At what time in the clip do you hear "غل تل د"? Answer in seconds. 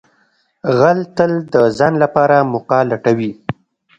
0.77-1.55